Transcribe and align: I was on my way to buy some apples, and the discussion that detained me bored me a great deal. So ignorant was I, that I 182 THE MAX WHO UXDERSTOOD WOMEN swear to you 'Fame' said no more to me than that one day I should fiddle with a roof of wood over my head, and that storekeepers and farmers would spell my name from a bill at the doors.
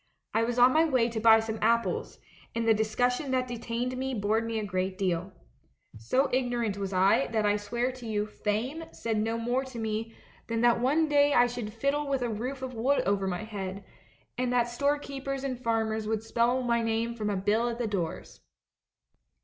I 0.33 0.41
was 0.43 0.57
on 0.57 0.73
my 0.73 0.83
way 0.83 1.09
to 1.09 1.19
buy 1.19 1.39
some 1.41 1.59
apples, 1.61 2.17
and 2.55 2.67
the 2.67 2.73
discussion 2.73 3.29
that 3.29 3.47
detained 3.47 3.95
me 3.95 4.15
bored 4.15 4.47
me 4.47 4.57
a 4.57 4.65
great 4.65 4.97
deal. 4.97 5.31
So 5.99 6.27
ignorant 6.33 6.75
was 6.75 6.91
I, 6.91 7.27
that 7.27 7.45
I 7.45 7.53
182 7.53 7.53
THE 7.53 7.53
MAX 7.53 7.67
WHO 7.67 7.67
UXDERSTOOD 7.67 7.69
WOMEN 7.69 7.69
swear 7.69 7.91
to 7.91 8.07
you 8.07 8.25
'Fame' 8.83 8.93
said 8.95 9.17
no 9.19 9.37
more 9.37 9.63
to 9.63 9.77
me 9.77 10.15
than 10.47 10.61
that 10.61 10.79
one 10.79 11.07
day 11.07 11.35
I 11.35 11.45
should 11.45 11.71
fiddle 11.71 12.07
with 12.07 12.23
a 12.23 12.29
roof 12.29 12.63
of 12.63 12.73
wood 12.73 13.01
over 13.05 13.27
my 13.27 13.43
head, 13.43 13.83
and 14.39 14.51
that 14.51 14.67
storekeepers 14.69 15.43
and 15.43 15.61
farmers 15.61 16.07
would 16.07 16.23
spell 16.23 16.63
my 16.63 16.81
name 16.81 17.13
from 17.13 17.29
a 17.29 17.37
bill 17.37 17.69
at 17.69 17.77
the 17.77 17.85
doors. 17.85 18.39